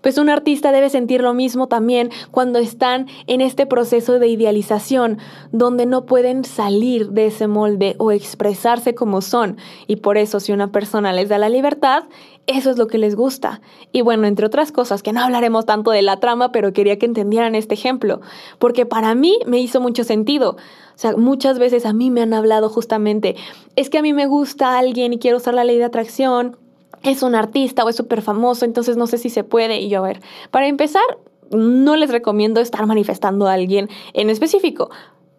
Pues 0.05 0.19
un 0.19 0.29
artista 0.29 0.71
debe 0.71 0.91
sentir 0.91 1.23
lo 1.23 1.33
mismo 1.33 1.67
también 1.67 2.11
cuando 2.31 2.59
están 2.59 3.07
en 3.27 3.41
este 3.41 3.65
proceso 3.65 4.19
de 4.19 4.29
idealización, 4.29 5.17
donde 5.51 5.87
no 5.87 6.05
pueden 6.05 6.45
salir 6.45 7.13
de 7.13 7.29
ese 7.29 7.49
molde 7.49 7.97
o 7.97 8.13
expresarse 8.13 8.95
como 8.95 9.23
son. 9.23 9.57
Y 9.87 9.97
por 9.97 10.19
eso 10.19 10.41
si 10.41 10.53
una 10.53 10.71
persona 10.71 11.15
les 11.15 11.31
da 11.31 11.39
la 11.39 11.49
libertad, 11.49 12.05
eso 12.47 12.71
es 12.71 12.77
lo 12.77 12.87
que 12.87 12.99
les 12.99 13.17
gusta. 13.17 13.63
Y 13.93 14.03
bueno, 14.03 14.27
entre 14.27 14.45
otras 14.45 14.73
cosas, 14.73 15.03
que 15.03 15.15
no 15.15 15.23
hablaremos 15.23 15.65
tanto 15.65 15.91
de 15.91 16.03
la 16.03 16.21
trama, 16.21 16.53
pero 16.53 16.75
quería 16.75 16.99
que 16.99 17.07
entendieran 17.07 17.55
este 17.55 17.73
ejemplo, 17.73 18.21
porque 18.59 18.85
para 18.85 19.15
mí 19.15 19.39
me 19.47 19.59
hizo 19.59 19.81
mucho 19.81 20.05
sentido. 20.05 20.51
O 20.51 20.97
sea, 20.99 21.17
muchas 21.17 21.59
veces 21.59 21.87
a 21.87 21.95
mí 21.95 22.11
me 22.11 22.21
han 22.21 22.35
hablado 22.35 22.69
justamente, 22.69 23.37
es 23.75 23.89
que 23.89 23.97
a 23.97 24.03
mí 24.03 24.13
me 24.13 24.27
gusta 24.27 24.79
alguien 24.79 25.15
y 25.15 25.19
quiero 25.19 25.39
usar 25.39 25.55
la 25.55 25.65
ley 25.65 25.79
de 25.79 25.85
atracción, 25.85 26.59
es 27.05 27.23
un 27.23 27.35
artista 27.35 27.85
o 27.85 27.89
es 27.89 27.97
súper 27.97 28.23
famoso, 28.23 28.65
entonces 28.65 28.97
no 28.97 29.07
sé 29.07 29.19
si 29.19 29.31
se 29.31 29.45
puede. 29.45 29.81
Y 29.81 29.89
yo, 29.89 29.99
a 29.99 30.09
ver, 30.09 30.21
para 30.51 30.67
empezar, 30.67 31.03
no 31.51 31.97
les 31.97 32.11
recomiendo 32.11 32.61
estar 32.61 32.87
manifestando 32.87 33.47
a 33.47 33.53
alguien 33.53 33.89
en 34.13 34.31
específico. 34.31 34.91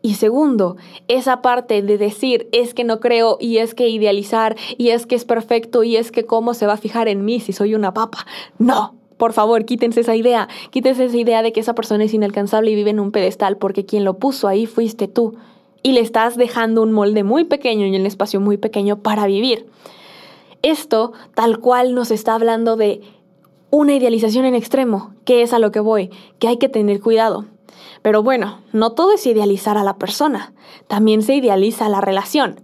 Y 0.02 0.14
segundo, 0.14 0.78
esa 1.08 1.42
parte 1.42 1.82
de 1.82 1.98
decir 1.98 2.48
es 2.52 2.76
que 2.76 2.84
no 2.84 3.00
creo 3.00 3.38
y 3.40 3.58
es 3.58 3.74
que 3.74 3.90
idealizar 3.90 4.56
y 4.78 4.90
es 4.90 5.08
que 5.08 5.16
es 5.16 5.26
perfecto 5.26 5.84
y 5.84 5.96
es 5.96 6.12
que 6.12 6.26
cómo 6.26 6.54
se 6.54 6.68
va 6.68 6.74
a 6.74 6.78
fijar 6.78 7.08
en 7.08 7.26
mí 7.26 7.40
si 7.40 7.54
soy 7.54 7.74
una 7.74 7.94
papa. 7.94 8.28
No, 8.60 8.94
por 9.18 9.34
favor, 9.34 9.66
quítense 9.66 10.02
esa 10.02 10.16
idea. 10.16 10.48
Quítense 10.70 11.06
esa 11.06 11.18
idea 11.18 11.42
de 11.42 11.52
que 11.52 11.60
esa 11.60 11.74
persona 11.74 12.04
es 12.04 12.14
inalcanzable 12.14 12.70
y 12.70 12.76
vive 12.76 12.92
en 12.92 13.00
un 13.00 13.12
pedestal 13.12 13.58
porque 13.58 13.86
quien 13.86 14.04
lo 14.04 14.20
puso 14.20 14.48
ahí 14.48 14.68
fuiste 14.68 15.08
tú. 15.08 15.38
Y 15.82 15.94
le 15.94 16.02
estás 16.02 16.38
dejando 16.38 16.84
un 16.84 16.92
molde 16.92 17.24
muy 17.24 17.46
pequeño 17.46 17.88
y 17.88 17.96
un 17.96 18.06
espacio 18.06 18.40
muy 18.40 18.58
pequeño 18.58 19.02
para 19.02 19.26
vivir. 19.26 19.66
Esto 20.62 21.14
tal 21.34 21.60
cual 21.60 21.96
nos 21.96 22.12
está 22.12 22.36
hablando 22.36 22.76
de 22.76 23.02
una 23.70 23.94
idealización 23.94 24.46
en 24.46 24.56
extremo, 24.56 25.14
que 25.26 25.42
es 25.42 25.54
a 25.54 25.60
lo 25.60 25.72
que 25.72 25.80
voy, 25.80 26.10
que 26.40 26.48
hay 26.48 26.58
que 26.58 26.70
tener 26.70 27.02
cuidado. 27.02 27.46
Pero 28.02 28.24
bueno, 28.24 28.62
no 28.72 28.94
todo 28.94 29.14
es 29.14 29.26
idealizar 29.26 29.78
a 29.78 29.84
la 29.84 29.98
persona, 29.98 30.54
también 30.88 31.22
se 31.22 31.36
idealiza 31.36 31.90
la 31.90 32.02
relación. 32.02 32.62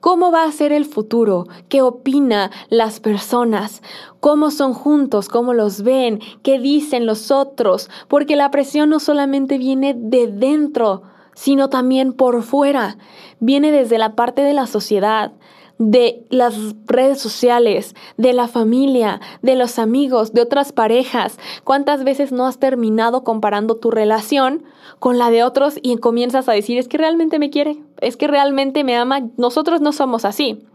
¿Cómo 0.00 0.32
va 0.32 0.44
a 0.44 0.52
ser 0.52 0.72
el 0.72 0.86
futuro? 0.86 1.46
¿Qué 1.68 1.82
opina 1.82 2.50
las 2.70 3.00
personas? 3.00 3.82
¿Cómo 4.20 4.50
son 4.50 4.72
juntos? 4.72 5.28
¿Cómo 5.28 5.52
los 5.52 5.82
ven? 5.82 6.20
¿Qué 6.42 6.58
dicen 6.58 7.04
los 7.04 7.30
otros? 7.30 7.90
Porque 8.08 8.34
la 8.34 8.50
presión 8.50 8.88
no 8.88 8.98
solamente 8.98 9.58
viene 9.58 9.94
de 9.94 10.26
dentro, 10.28 11.02
sino 11.34 11.68
también 11.68 12.14
por 12.14 12.42
fuera. 12.42 12.96
Viene 13.40 13.72
desde 13.72 13.98
la 13.98 14.14
parte 14.14 14.40
de 14.40 14.54
la 14.54 14.66
sociedad, 14.66 15.32
de 15.80 16.26
las 16.28 16.54
redes 16.84 17.18
sociales, 17.18 17.94
de 18.18 18.34
la 18.34 18.48
familia, 18.48 19.18
de 19.40 19.56
los 19.56 19.78
amigos, 19.78 20.34
de 20.34 20.42
otras 20.42 20.72
parejas. 20.72 21.38
¿Cuántas 21.64 22.04
veces 22.04 22.32
no 22.32 22.46
has 22.46 22.58
terminado 22.58 23.24
comparando 23.24 23.76
tu 23.76 23.90
relación 23.90 24.62
con 24.98 25.16
la 25.16 25.30
de 25.30 25.42
otros 25.42 25.78
y 25.82 25.96
comienzas 25.96 26.50
a 26.50 26.52
decir, 26.52 26.76
es 26.76 26.86
que 26.86 26.98
realmente 26.98 27.38
me 27.38 27.48
quiere, 27.48 27.78
es 28.02 28.18
que 28.18 28.28
realmente 28.28 28.84
me 28.84 28.94
ama? 28.94 29.22
Nosotros 29.38 29.80
no 29.80 29.92
somos 29.92 30.26
así. 30.26 30.66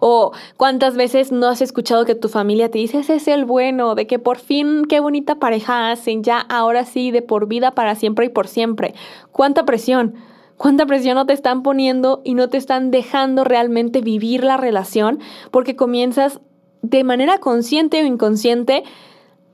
O 0.00 0.30
cuántas 0.56 0.96
veces 0.96 1.32
no 1.32 1.48
has 1.48 1.60
escuchado 1.60 2.04
que 2.04 2.14
tu 2.14 2.28
familia 2.28 2.70
te 2.70 2.78
dice, 2.78 3.00
ese 3.00 3.16
es 3.16 3.26
el 3.26 3.44
bueno, 3.44 3.96
de 3.96 4.06
que 4.06 4.20
por 4.20 4.38
fin 4.38 4.84
qué 4.84 5.00
bonita 5.00 5.40
pareja 5.40 5.90
hacen, 5.90 6.22
ya 6.22 6.38
ahora 6.38 6.84
sí, 6.84 7.10
de 7.10 7.22
por 7.22 7.48
vida, 7.48 7.72
para 7.72 7.96
siempre 7.96 8.26
y 8.26 8.28
por 8.28 8.46
siempre. 8.46 8.94
¿Cuánta 9.32 9.64
presión? 9.64 10.14
Cuánta 10.62 10.86
presión 10.86 11.16
no 11.16 11.26
te 11.26 11.32
están 11.32 11.64
poniendo 11.64 12.20
y 12.22 12.34
no 12.34 12.48
te 12.48 12.56
están 12.56 12.92
dejando 12.92 13.42
realmente 13.42 14.00
vivir 14.00 14.44
la 14.44 14.56
relación 14.56 15.18
porque 15.50 15.74
comienzas 15.74 16.40
de 16.82 17.02
manera 17.02 17.38
consciente 17.38 18.00
o 18.00 18.06
inconsciente 18.06 18.84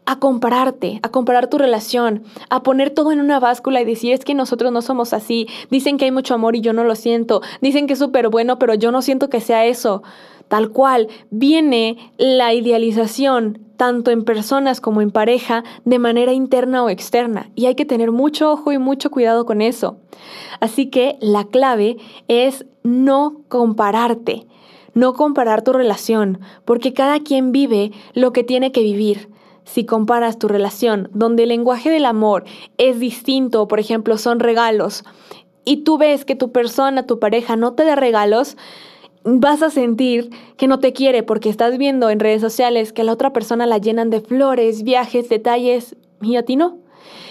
a 0.05 0.19
compararte, 0.19 1.01
a 1.03 1.09
comparar 1.09 1.49
tu 1.49 1.57
relación, 1.57 2.25
a 2.51 2.63
poner 2.63 2.91
todo 2.91 3.11
en 3.11 3.21
una 3.21 3.41
báscula 3.41 3.81
y 3.81 3.87
decir 3.87 4.13
es 4.13 4.23
que 4.23 4.35
nosotros 4.35 4.71
no 4.71 4.83
somos 4.83 5.15
así, 5.15 5.49
dicen 5.71 5.97
que 5.97 6.05
hay 6.05 6.11
mucho 6.11 6.35
amor 6.35 6.57
y 6.57 6.61
yo 6.61 6.75
no 6.75 6.85
lo 6.85 6.95
siento, 6.95 7.41
dicen 7.63 7.87
que 7.87 7.95
es 7.95 7.99
súper 7.99 8.29
bueno 8.29 8.59
pero 8.59 8.75
yo 8.75 8.93
no 8.93 9.01
siento 9.01 9.31
que 9.31 9.41
sea 9.41 9.65
eso. 9.65 10.03
Tal 10.49 10.71
cual, 10.71 11.09
viene 11.31 12.13
la 12.17 12.55
idealización 12.55 13.69
tanto 13.79 14.11
en 14.11 14.25
personas 14.25 14.81
como 14.81 15.01
en 15.01 15.13
pareja, 15.13 15.63
de 15.85 16.01
manera 16.01 16.33
interna 16.33 16.83
o 16.83 16.91
externa. 16.91 17.51
Y 17.55 17.67
hay 17.67 17.77
que 17.77 17.85
tener 17.87 18.11
mucho 18.11 18.51
ojo 18.51 18.73
y 18.73 18.79
mucho 18.79 19.09
cuidado 19.11 19.47
con 19.47 19.63
eso. 19.63 19.99
Así 20.61 20.87
que 20.91 21.17
la 21.21 21.45
clave 21.45 21.97
es 22.27 22.67
no 22.83 23.43
compararte, 23.49 24.49
no 24.95 25.15
comparar 25.15 25.63
tu 25.63 25.73
relación, 25.73 26.41
porque 26.65 26.93
cada 26.93 27.21
quien 27.21 27.53
vive 27.53 27.93
lo 28.15 28.33
que 28.33 28.43
tiene 28.43 28.73
que 28.73 28.83
vivir. 28.83 29.31
Si 29.65 29.85
comparas 29.85 30.39
tu 30.39 30.49
relación, 30.49 31.09
donde 31.13 31.45
el 31.45 31.51
lenguaje 31.51 31.89
del 31.89 32.07
amor 32.07 32.45
es 32.79 32.99
distinto, 32.99 33.69
por 33.69 33.79
ejemplo, 33.79 34.19
son 34.19 34.41
regalos, 34.41 35.05
y 35.65 35.85
tú 35.85 35.99
ves 35.99 36.25
que 36.25 36.35
tu 36.35 36.51
persona, 36.51 37.07
tu 37.07 37.21
pareja 37.21 37.55
no 37.55 37.75
te 37.75 37.85
da 37.85 37.95
regalos, 37.95 38.57
vas 39.25 39.63
a 39.63 39.71
sentir 39.71 40.31
que 40.57 40.69
no 40.69 40.79
te 40.79 40.93
quiere 40.93 41.23
porque 41.23 41.49
estás 41.49 41.79
viendo 41.79 42.11
en 42.11 42.21
redes 42.21 42.41
sociales 42.41 42.93
que 42.93 43.05
la 43.05 43.13
otra 43.13 43.33
persona 43.33 43.67
la 43.67 43.79
llenan 43.79 44.11
de 44.11 44.21
flores, 44.21 44.83
viajes, 44.83 45.29
detalles 45.29 45.97
y 46.21 46.37
a 46.37 46.45
ti 46.45 46.57
no. 46.57 46.79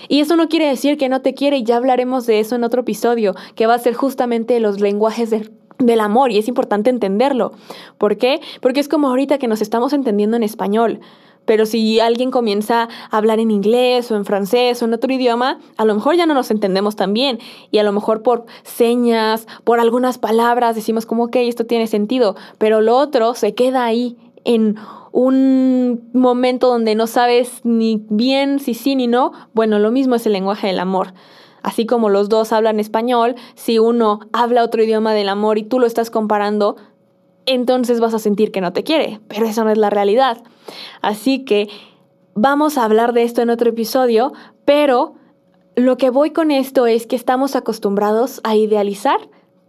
Y 0.08 0.22
eso 0.22 0.36
no 0.36 0.48
quiere 0.48 0.68
decir 0.68 0.98
que 0.98 1.10
no 1.10 1.22
te 1.22 1.34
quiere 1.34 1.58
y 1.58 1.64
ya 1.64 1.78
hablaremos 1.78 2.26
de 2.26 2.40
eso 2.40 2.56
en 2.56 2.64
otro 2.64 2.82
episodio, 2.82 3.36
que 3.56 3.68
va 3.68 3.74
a 3.74 3.80
ser 3.80 3.94
justamente 3.94 4.60
los 4.60 4.80
lenguajes 4.80 5.30
del 5.30 6.00
amor 6.00 6.32
y 6.32 6.38
es 6.38 6.48
importante 6.48 6.90
entenderlo. 6.90 7.52
¿Por 7.98 8.18
qué? 8.18 8.40
Porque 8.62 8.80
es 8.80 8.88
como 8.88 9.10
ahorita 9.10 9.38
que 9.38 9.48
nos 9.48 9.62
estamos 9.62 9.94
entendiendo 9.94 10.38
en 10.38 10.44
español. 10.44 11.02
Pero 11.48 11.66
si 11.66 12.00
alguien 12.02 12.30
comienza 12.30 12.90
a 13.10 13.18
hablar 13.18 13.40
en 13.40 13.50
inglés 13.50 14.12
o 14.12 14.18
en 14.18 14.26
francés 14.26 14.82
o 14.82 14.86
en 14.86 14.94
otro 14.94 15.12
idioma, 15.12 15.60
a 15.78 15.86
lo 15.86 15.96
mejor 15.96 16.18
ya 16.18 16.26
no 16.26 16.34
nos 16.34 16.52
entendemos 16.52 16.98
tan 16.98 17.14
bien. 17.14 17.40
Y 17.72 17.78
a 17.78 17.84
lo 17.84 17.94
mejor 17.94 18.22
por 18.22 18.46
señas, 18.64 19.48
por 19.64 19.80
algunas 19.80 20.18
palabras, 20.18 20.76
decimos 20.76 21.06
como, 21.06 21.24
ok, 21.24 21.38
esto 21.38 21.66
tiene 21.66 21.88
sentido. 21.88 22.36
Pero 22.58 22.82
lo 22.82 22.98
otro 22.98 23.34
se 23.34 23.56
queda 23.56 23.86
ahí 23.86 24.18
en 24.44 24.76
un 25.14 26.10
momento 26.12 26.68
donde 26.68 26.96
no 26.96 27.08
sabes 27.08 27.62
ni 27.64 28.04
bien 28.10 28.60
si 28.60 28.74
sí 28.74 28.98
ni 28.98 29.08
no. 29.08 29.32
Bueno, 29.54 29.80
lo 29.80 29.90
mismo 29.90 30.16
es 30.16 30.26
el 30.26 30.34
lenguaje 30.34 30.68
del 30.68 30.80
amor. 30.80 31.14
Así 31.64 31.86
como 31.86 32.10
los 32.10 32.28
dos 32.28 32.52
hablan 32.52 32.80
español, 32.82 33.36
si 33.56 33.80
uno 33.80 34.20
habla 34.34 34.64
otro 34.64 34.84
idioma 34.84 35.14
del 35.14 35.30
amor 35.30 35.58
y 35.58 35.64
tú 35.64 35.80
lo 35.80 35.86
estás 35.86 36.12
comparando, 36.12 36.76
entonces 37.48 38.00
vas 38.00 38.14
a 38.14 38.20
sentir 38.20 38.52
que 38.52 38.62
no 38.62 38.74
te 38.74 38.84
quiere, 38.84 39.20
pero 39.28 39.48
eso 39.48 39.64
no 39.64 39.72
es 39.72 39.78
la 39.78 39.90
realidad. 39.90 40.44
Así 41.02 41.44
que 41.46 41.70
vamos 42.36 42.78
a 42.78 42.84
hablar 42.84 43.14
de 43.14 43.24
esto 43.24 43.42
en 43.42 43.50
otro 43.50 43.70
episodio, 43.70 44.34
pero 44.66 45.16
lo 45.76 45.98
que 45.98 46.12
voy 46.12 46.32
con 46.32 46.52
esto 46.52 46.86
es 46.86 47.08
que 47.08 47.16
estamos 47.16 47.56
acostumbrados 47.56 48.42
a 48.44 48.56
idealizar 48.56 49.18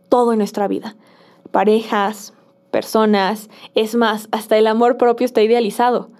todo 0.08 0.32
en 0.32 0.38
nuestra 0.38 0.68
vida. 0.68 0.96
Parejas, 1.50 2.34
personas, 2.70 3.48
es 3.74 3.94
más, 3.94 4.28
hasta 4.32 4.58
el 4.58 4.66
amor 4.66 4.96
propio 4.96 5.24
está 5.24 5.40
idealizado. 5.40 6.10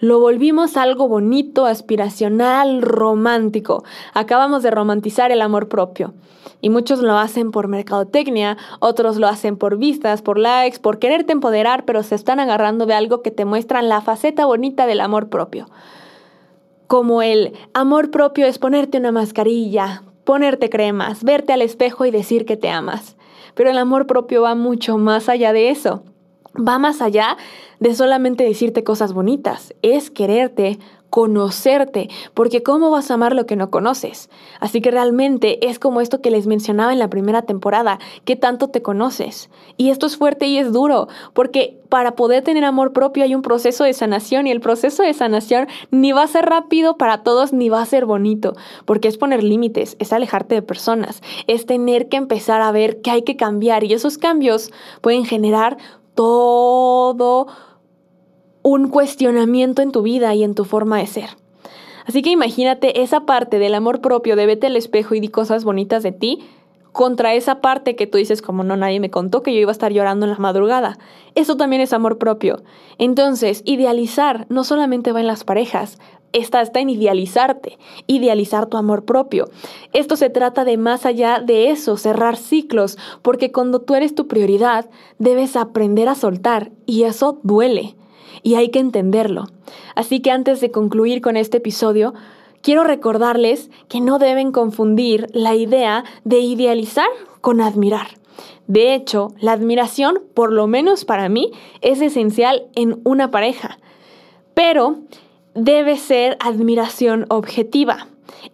Lo 0.00 0.20
volvimos 0.20 0.76
algo 0.76 1.08
bonito, 1.08 1.66
aspiracional, 1.66 2.82
romántico. 2.82 3.82
Acabamos 4.14 4.62
de 4.62 4.70
romantizar 4.70 5.32
el 5.32 5.42
amor 5.42 5.68
propio. 5.68 6.14
Y 6.60 6.70
muchos 6.70 7.00
lo 7.00 7.16
hacen 7.16 7.50
por 7.50 7.68
mercadotecnia, 7.68 8.56
otros 8.80 9.16
lo 9.16 9.28
hacen 9.28 9.56
por 9.56 9.78
vistas, 9.78 10.22
por 10.22 10.38
likes, 10.38 10.80
por 10.80 10.98
quererte 10.98 11.32
empoderar, 11.32 11.84
pero 11.84 12.02
se 12.02 12.14
están 12.14 12.40
agarrando 12.40 12.86
de 12.86 12.94
algo 12.94 13.22
que 13.22 13.30
te 13.30 13.44
muestran 13.44 13.88
la 13.88 14.00
faceta 14.00 14.46
bonita 14.46 14.86
del 14.86 15.00
amor 15.00 15.28
propio. 15.28 15.68
Como 16.86 17.22
el 17.22 17.52
amor 17.74 18.10
propio 18.10 18.46
es 18.46 18.58
ponerte 18.58 18.98
una 18.98 19.12
mascarilla, 19.12 20.02
ponerte 20.24 20.68
cremas, 20.68 21.22
verte 21.22 21.52
al 21.52 21.62
espejo 21.62 22.06
y 22.06 22.10
decir 22.10 22.44
que 22.44 22.56
te 22.56 22.70
amas. 22.70 23.16
Pero 23.54 23.70
el 23.70 23.78
amor 23.78 24.06
propio 24.06 24.42
va 24.42 24.54
mucho 24.54 24.98
más 24.98 25.28
allá 25.28 25.52
de 25.52 25.70
eso 25.70 26.02
va 26.56 26.78
más 26.78 27.00
allá 27.00 27.36
de 27.80 27.94
solamente 27.94 28.44
decirte 28.44 28.84
cosas 28.84 29.12
bonitas, 29.12 29.74
es 29.82 30.10
quererte, 30.10 30.78
conocerte, 31.10 32.08
porque 32.34 32.62
¿cómo 32.62 32.90
vas 32.90 33.10
a 33.10 33.14
amar 33.14 33.34
lo 33.34 33.46
que 33.46 33.56
no 33.56 33.70
conoces? 33.70 34.30
Así 34.60 34.80
que 34.80 34.90
realmente 34.90 35.68
es 35.68 35.78
como 35.78 36.00
esto 36.00 36.20
que 36.20 36.30
les 36.30 36.46
mencionaba 36.46 36.92
en 36.92 36.98
la 36.98 37.10
primera 37.10 37.42
temporada, 37.42 37.98
que 38.24 38.36
tanto 38.36 38.68
te 38.68 38.82
conoces. 38.82 39.50
Y 39.76 39.90
esto 39.90 40.06
es 40.06 40.16
fuerte 40.16 40.46
y 40.46 40.58
es 40.58 40.72
duro, 40.72 41.08
porque 41.32 41.80
para 41.88 42.16
poder 42.16 42.44
tener 42.44 42.64
amor 42.64 42.92
propio 42.92 43.24
hay 43.24 43.34
un 43.34 43.42
proceso 43.42 43.84
de 43.84 43.94
sanación 43.94 44.46
y 44.46 44.50
el 44.50 44.60
proceso 44.60 45.02
de 45.02 45.14
sanación 45.14 45.68
ni 45.90 46.12
va 46.12 46.22
a 46.22 46.28
ser 46.28 46.44
rápido 46.44 46.96
para 46.96 47.22
todos 47.22 47.52
ni 47.52 47.68
va 47.68 47.80
a 47.80 47.86
ser 47.86 48.04
bonito, 48.04 48.54
porque 48.84 49.08
es 49.08 49.16
poner 49.16 49.42
límites, 49.42 49.96
es 49.98 50.12
alejarte 50.12 50.54
de 50.54 50.62
personas, 50.62 51.22
es 51.46 51.66
tener 51.66 52.08
que 52.08 52.18
empezar 52.18 52.60
a 52.60 52.72
ver 52.72 53.00
que 53.00 53.10
hay 53.10 53.22
que 53.22 53.36
cambiar 53.36 53.84
y 53.84 53.94
esos 53.94 54.18
cambios 54.18 54.70
pueden 55.00 55.24
generar 55.24 55.78
todo 56.14 57.46
un 58.62 58.88
cuestionamiento 58.88 59.82
en 59.82 59.92
tu 59.92 60.02
vida 60.02 60.34
y 60.34 60.44
en 60.44 60.54
tu 60.54 60.64
forma 60.64 60.98
de 60.98 61.06
ser. 61.06 61.30
Así 62.06 62.22
que 62.22 62.30
imagínate 62.30 63.02
esa 63.02 63.26
parte 63.26 63.58
del 63.58 63.74
amor 63.74 64.00
propio 64.00 64.34
de 64.34 64.46
vete 64.46 64.68
al 64.68 64.76
espejo 64.76 65.14
y 65.14 65.20
di 65.20 65.28
cosas 65.28 65.64
bonitas 65.64 66.02
de 66.02 66.12
ti 66.12 66.38
contra 66.92 67.34
esa 67.34 67.60
parte 67.60 67.96
que 67.96 68.06
tú 68.06 68.16
dices 68.16 68.40
como 68.40 68.64
no 68.64 68.76
nadie 68.76 68.98
me 68.98 69.10
contó 69.10 69.42
que 69.42 69.52
yo 69.52 69.60
iba 69.60 69.70
a 69.70 69.72
estar 69.72 69.92
llorando 69.92 70.24
en 70.24 70.32
la 70.32 70.38
madrugada. 70.38 70.98
Eso 71.34 71.58
también 71.58 71.82
es 71.82 71.92
amor 71.92 72.16
propio. 72.16 72.62
Entonces, 72.96 73.62
idealizar 73.66 74.46
no 74.48 74.64
solamente 74.64 75.12
va 75.12 75.20
en 75.20 75.26
las 75.26 75.44
parejas, 75.44 75.98
está, 76.32 76.62
está 76.62 76.80
en 76.80 76.88
idealizarte, 76.88 77.78
idealizar 78.06 78.66
tu 78.66 78.78
amor 78.78 79.04
propio. 79.04 79.50
Esto 79.92 80.16
se 80.16 80.30
trata 80.30 80.64
de 80.64 80.78
más 80.78 81.04
allá 81.04 81.40
de 81.40 81.68
eso, 81.70 81.98
cerrar 81.98 82.36
ciclos, 82.36 82.96
porque 83.20 83.52
cuando 83.52 83.80
tú 83.80 83.94
eres 83.94 84.14
tu 84.14 84.28
prioridad, 84.28 84.88
debes 85.18 85.56
aprender 85.56 86.08
a 86.08 86.14
soltar 86.14 86.72
y 86.86 87.02
eso 87.02 87.38
duele 87.42 87.97
y 88.42 88.54
hay 88.54 88.70
que 88.70 88.78
entenderlo. 88.78 89.46
Así 89.94 90.20
que 90.20 90.30
antes 90.30 90.60
de 90.60 90.70
concluir 90.70 91.20
con 91.20 91.36
este 91.36 91.58
episodio, 91.58 92.14
quiero 92.62 92.84
recordarles 92.84 93.70
que 93.88 94.00
no 94.00 94.18
deben 94.18 94.52
confundir 94.52 95.26
la 95.32 95.54
idea 95.54 96.04
de 96.24 96.40
idealizar 96.40 97.08
con 97.40 97.60
admirar. 97.60 98.08
De 98.66 98.94
hecho, 98.94 99.32
la 99.40 99.52
admiración, 99.52 100.22
por 100.34 100.52
lo 100.52 100.66
menos 100.66 101.04
para 101.04 101.28
mí, 101.28 101.52
es 101.80 102.00
esencial 102.00 102.66
en 102.74 103.00
una 103.04 103.30
pareja. 103.30 103.78
Pero 104.54 104.96
debe 105.54 105.96
ser 105.96 106.36
admiración 106.40 107.24
objetiva, 107.30 108.08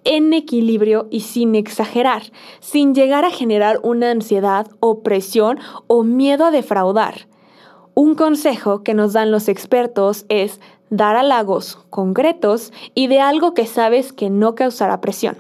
en 0.05 0.33
equilibrio 0.33 1.09
y 1.11 1.21
sin 1.21 1.55
exagerar, 1.55 2.23
sin 2.61 2.95
llegar 2.95 3.25
a 3.25 3.31
generar 3.31 3.81
una 3.83 4.11
ansiedad, 4.11 4.69
opresión 4.81 5.59
o 5.87 6.05
miedo 6.05 6.45
a 6.47 6.50
defraudar. 6.50 7.26
Un 7.95 8.17
consejo 8.17 8.83
que 8.83 8.93
nos 8.93 9.13
dan 9.13 9.31
los 9.31 9.49
expertos 9.49 10.27
es 10.29 10.61
dar 10.91 11.15
halagos 11.15 11.79
concretos 11.91 12.73
y 12.95 13.07
de 13.07 13.21
algo 13.21 13.55
que 13.55 13.67
sabes 13.67 14.13
que 14.13 14.31
no 14.31 14.57
causará 14.57 15.01
presión, 15.01 15.37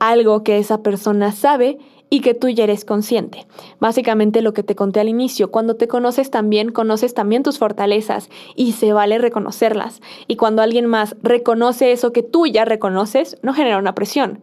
algo 0.00 0.42
que 0.42 0.58
esa 0.58 0.82
persona 0.82 1.30
sabe 1.30 1.78
y 2.10 2.20
que 2.20 2.34
tú 2.34 2.48
ya 2.48 2.64
eres 2.64 2.84
consciente. 2.84 3.46
Básicamente 3.78 4.42
lo 4.42 4.52
que 4.54 4.64
te 4.64 4.74
conté 4.74 4.98
al 4.98 5.08
inicio, 5.08 5.52
cuando 5.52 5.76
te 5.76 5.86
conoces 5.86 6.32
también, 6.32 6.72
conoces 6.72 7.14
también 7.14 7.44
tus 7.44 7.58
fortalezas 7.58 8.28
y 8.56 8.72
se 8.72 8.92
vale 8.92 9.18
reconocerlas. 9.18 10.00
Y 10.26 10.34
cuando 10.34 10.62
alguien 10.62 10.86
más 10.86 11.14
reconoce 11.22 11.92
eso 11.92 12.12
que 12.12 12.24
tú 12.24 12.46
ya 12.46 12.64
reconoces, 12.64 13.36
no 13.42 13.54
genera 13.54 13.78
una 13.78 13.94
presión. 13.94 14.40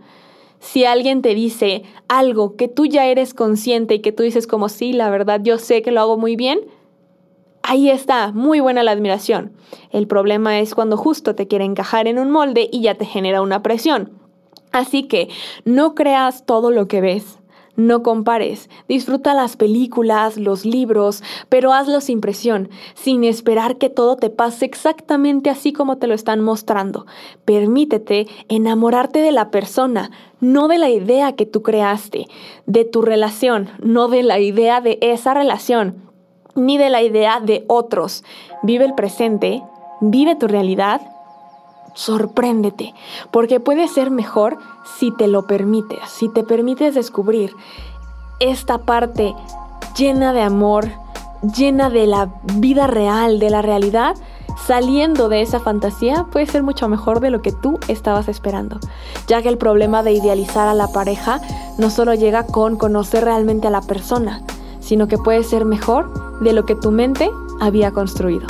Si 0.59 0.85
alguien 0.85 1.21
te 1.21 1.35
dice 1.35 1.83
algo 2.07 2.55
que 2.55 2.67
tú 2.67 2.85
ya 2.85 3.07
eres 3.07 3.33
consciente 3.33 3.95
y 3.95 3.99
que 3.99 4.11
tú 4.11 4.23
dices 4.23 4.47
como 4.47 4.69
sí, 4.69 4.93
la 4.93 5.09
verdad 5.09 5.41
yo 5.43 5.57
sé 5.57 5.81
que 5.81 5.91
lo 5.91 6.01
hago 6.01 6.17
muy 6.17 6.35
bien, 6.35 6.61
ahí 7.63 7.89
está, 7.89 8.31
muy 8.31 8.59
buena 8.59 8.83
la 8.83 8.91
admiración. 8.91 9.53
El 9.91 10.07
problema 10.07 10.59
es 10.59 10.75
cuando 10.75 10.97
justo 10.97 11.35
te 11.35 11.47
quiere 11.47 11.65
encajar 11.65 12.07
en 12.07 12.19
un 12.19 12.31
molde 12.31 12.69
y 12.71 12.81
ya 12.81 12.95
te 12.95 13.05
genera 13.05 13.41
una 13.41 13.63
presión. 13.63 14.11
Así 14.71 15.03
que 15.03 15.29
no 15.65 15.95
creas 15.95 16.45
todo 16.45 16.71
lo 16.71 16.87
que 16.87 17.01
ves. 17.01 17.37
No 17.77 18.03
compares, 18.03 18.69
disfruta 18.89 19.33
las 19.33 19.55
películas, 19.55 20.37
los 20.37 20.65
libros, 20.65 21.23
pero 21.47 21.71
hazlo 21.71 22.01
sin 22.01 22.19
presión, 22.19 22.69
sin 22.95 23.23
esperar 23.23 23.77
que 23.77 23.89
todo 23.89 24.17
te 24.17 24.29
pase 24.29 24.65
exactamente 24.65 25.49
así 25.49 25.71
como 25.71 25.97
te 25.97 26.07
lo 26.07 26.13
están 26.13 26.41
mostrando. 26.41 27.05
Permítete 27.45 28.27
enamorarte 28.49 29.19
de 29.19 29.31
la 29.31 29.51
persona, 29.51 30.11
no 30.41 30.67
de 30.67 30.79
la 30.79 30.89
idea 30.89 31.33
que 31.37 31.45
tú 31.45 31.63
creaste, 31.63 32.27
de 32.65 32.83
tu 32.83 33.01
relación, 33.01 33.69
no 33.81 34.09
de 34.09 34.23
la 34.23 34.39
idea 34.39 34.81
de 34.81 34.97
esa 35.01 35.33
relación, 35.33 36.10
ni 36.55 36.77
de 36.77 36.89
la 36.89 37.01
idea 37.01 37.39
de 37.39 37.65
otros. 37.67 38.23
Vive 38.63 38.85
el 38.85 38.93
presente, 38.93 39.63
vive 39.99 40.35
tu 40.35 40.47
realidad 40.47 41.01
sorpréndete, 41.93 42.93
porque 43.31 43.59
puede 43.59 43.87
ser 43.87 44.11
mejor 44.11 44.57
si 44.97 45.11
te 45.11 45.27
lo 45.27 45.47
permites, 45.47 45.99
si 46.09 46.29
te 46.29 46.43
permites 46.43 46.95
descubrir 46.95 47.53
esta 48.39 48.79
parte 48.79 49.35
llena 49.97 50.33
de 50.33 50.41
amor, 50.41 50.89
llena 51.55 51.89
de 51.89 52.07
la 52.07 52.29
vida 52.55 52.87
real, 52.87 53.39
de 53.39 53.49
la 53.49 53.61
realidad, 53.61 54.15
saliendo 54.65 55.29
de 55.29 55.41
esa 55.41 55.59
fantasía 55.59 56.25
puede 56.31 56.45
ser 56.45 56.63
mucho 56.63 56.87
mejor 56.87 57.19
de 57.19 57.29
lo 57.29 57.41
que 57.41 57.51
tú 57.51 57.79
estabas 57.87 58.27
esperando, 58.27 58.79
ya 59.27 59.41
que 59.41 59.49
el 59.49 59.57
problema 59.57 60.03
de 60.03 60.13
idealizar 60.13 60.67
a 60.67 60.73
la 60.73 60.87
pareja 60.87 61.41
no 61.77 61.89
solo 61.89 62.13
llega 62.13 62.45
con 62.45 62.77
conocer 62.77 63.25
realmente 63.25 63.67
a 63.67 63.71
la 63.71 63.81
persona, 63.81 64.41
sino 64.91 65.07
que 65.07 65.17
puede 65.17 65.45
ser 65.45 65.63
mejor 65.63 66.11
de 66.41 66.51
lo 66.51 66.65
que 66.65 66.75
tu 66.75 66.91
mente 66.91 67.31
había 67.61 67.93
construido. 67.93 68.45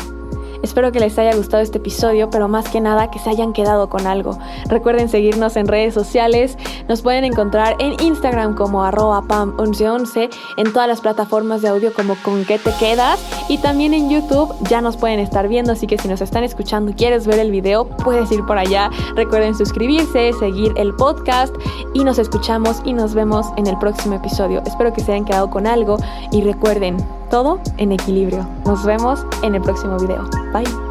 Espero 0.63 0.91
que 0.91 1.00
les 1.00 1.18
haya 1.18 1.36
gustado 1.36 1.63
este 1.63 1.77
episodio, 1.77 2.30
pero 2.30 2.48
más 2.48 2.70
que 2.70 2.82
nada 2.82 3.10
que 3.12 3.20
se 3.20 3.30
hayan 3.30 3.53
quedado 3.53 3.89
con 3.89 4.08
algo. 4.08 4.38
Recuerden 4.68 5.10
seguirnos 5.10 5.56
en 5.56 5.68
redes 5.68 5.94
sociales. 5.94 6.58
Nos 6.88 7.01
pueden 7.01 7.24
encontrar 7.24 7.76
en 7.80 8.00
Instagram 8.02 8.56
como 8.56 8.84
arroba 8.84 9.21
pam1111, 9.24 10.30
en 10.58 10.74
todas 10.74 10.88
las 10.88 11.02
plataformas 11.02 11.62
de 11.62 11.69
audio 11.69 11.93
como 11.93 12.15
con 12.24 12.45
qué 12.45 12.60
te 12.60 12.71
quedas 12.80 13.19
y 13.50 13.58
también 13.58 13.93
en 13.93 14.10
YouTube 14.10 14.54
ya 14.69 14.82
nos 14.82 14.97
pueden 14.97 15.19
estar 15.19 15.47
viendo, 15.47 15.71
así 15.71 15.88
que 15.88 15.97
si 15.97 16.08
nos 16.08 16.21
están 16.21 16.43
escuchando 16.43 16.91
y 16.91 16.93
quieres 16.93 17.28
ver 17.28 17.39
el 17.39 17.52
video, 17.52 17.86
puedes 17.86 18.32
ir 18.32 18.45
por 18.45 18.58
allá. 18.58 18.89
Recuerden 19.15 19.56
suscribirse, 19.56 20.34
seguir 20.34 20.74
el 20.76 20.93
podcast 20.93 21.56
y 21.93 22.04
nos 22.04 22.19
escuchamos 22.19 22.82
y 22.86 22.93
nos 22.93 23.13
vemos 23.13 23.47
en 23.58 23.67
el 23.67 23.78
próximo 23.78 24.15
episodio. 24.15 24.62
Espero 24.65 24.93
que 24.93 25.02
se 25.02 25.12
hayan 25.12 25.26
quedado 25.26 25.50
con 25.50 25.67
algo 25.67 25.97
y 26.32 26.41
recuerden, 26.41 26.97
todo 27.32 27.60
en 27.78 27.91
equilibrio. 27.94 28.48
Nos 28.65 28.86
vemos 28.86 29.26
en 29.41 29.56
el 29.56 29.62
próximo 29.62 29.98
video. 29.98 30.30
Bye. 30.54 30.90